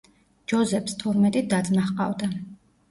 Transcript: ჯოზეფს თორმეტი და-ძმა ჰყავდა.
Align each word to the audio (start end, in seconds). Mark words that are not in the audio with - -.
ჯოზეფს 0.51 0.97
თორმეტი 1.03 1.47
და-ძმა 1.53 1.87
ჰყავდა. 1.93 2.35